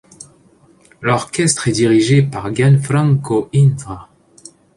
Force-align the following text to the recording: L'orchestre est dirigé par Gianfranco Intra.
L'orchestre 0.99 1.67
est 1.67 1.73
dirigé 1.73 2.23
par 2.23 2.51
Gianfranco 2.55 3.49
Intra. 3.53 4.09